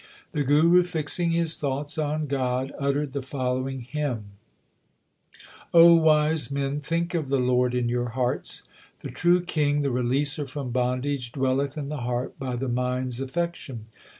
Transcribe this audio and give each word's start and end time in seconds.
The 0.31 0.41
Guru 0.43 0.81
fixing 0.81 1.29
his 1.29 1.57
thoughts 1.57 1.95
on 1.99 2.25
God 2.25 2.71
uttered 2.79 3.13
the 3.13 3.21
following 3.21 3.81
hymn: 3.81 4.31
O 5.75 5.93
wise 5.93 6.49
men, 6.51 6.79
think 6.81 7.13
of 7.13 7.29
the 7.29 7.37
Lord 7.37 7.75
in 7.75 7.87
your 7.87 8.09
hearts. 8.09 8.63
The 9.01 9.09
true 9.09 9.41
King, 9.43 9.81
the 9.81 9.89
Releaser 9.91 10.49
from 10.49 10.71
bondage, 10.71 11.31
dwelleth 11.31 11.77
in 11.77 11.89
the 11.89 11.97
heart 11.97 12.39
by 12.39 12.55
the 12.55 12.67
mind 12.67 13.09
s 13.09 13.19
affection. 13.19 13.85